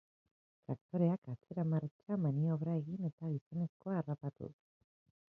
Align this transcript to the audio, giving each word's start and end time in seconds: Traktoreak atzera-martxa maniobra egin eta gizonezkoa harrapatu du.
Traktoreak 0.69 1.27
atzera-martxa 1.33 2.17
maniobra 2.23 2.77
egin 2.79 3.05
eta 3.09 3.29
gizonezkoa 3.35 3.99
harrapatu 3.99 4.49
du. 4.49 4.57